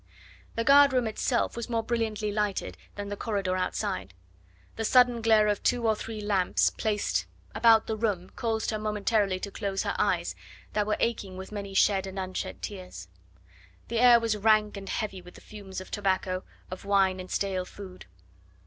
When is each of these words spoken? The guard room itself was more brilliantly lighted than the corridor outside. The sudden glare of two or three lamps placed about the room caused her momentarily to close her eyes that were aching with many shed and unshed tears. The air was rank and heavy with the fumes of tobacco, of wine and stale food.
The 0.55 0.63
guard 0.63 0.93
room 0.93 1.05
itself 1.05 1.55
was 1.55 1.69
more 1.69 1.83
brilliantly 1.83 2.31
lighted 2.31 2.75
than 2.95 3.09
the 3.09 3.15
corridor 3.15 3.55
outside. 3.55 4.15
The 4.75 4.83
sudden 4.83 5.21
glare 5.21 5.45
of 5.47 5.61
two 5.61 5.85
or 5.87 5.95
three 5.95 6.19
lamps 6.21 6.71
placed 6.71 7.27
about 7.53 7.85
the 7.85 7.95
room 7.95 8.31
caused 8.31 8.71
her 8.71 8.79
momentarily 8.79 9.39
to 9.41 9.51
close 9.51 9.83
her 9.83 9.93
eyes 9.99 10.33
that 10.73 10.87
were 10.87 10.97
aching 10.99 11.37
with 11.37 11.51
many 11.51 11.75
shed 11.75 12.07
and 12.07 12.17
unshed 12.17 12.63
tears. 12.63 13.09
The 13.89 13.99
air 13.99 14.19
was 14.19 14.35
rank 14.35 14.75
and 14.75 14.89
heavy 14.89 15.21
with 15.21 15.35
the 15.35 15.39
fumes 15.41 15.79
of 15.79 15.91
tobacco, 15.91 16.43
of 16.71 16.83
wine 16.83 17.19
and 17.19 17.29
stale 17.29 17.65
food. 17.65 18.07